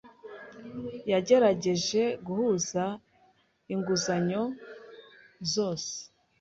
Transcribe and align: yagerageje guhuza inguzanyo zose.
yagerageje 1.11 2.03
guhuza 2.25 2.83
inguzanyo 3.73 4.43
zose. 5.53 5.93